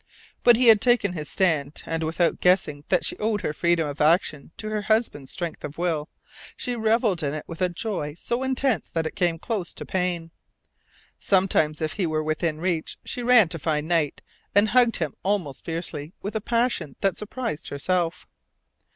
[0.43, 4.01] But he had taken his stand; and without guessing that she owed her freedom of
[4.01, 6.09] action to her husband's strength of will,
[6.57, 10.31] she revelled in it with a joy so intense that it came close to pain.
[11.19, 14.23] Sometimes, if he were within reach, she ran to find Knight,
[14.55, 18.25] and hugged him almost fiercely, with a passion that surprised herself.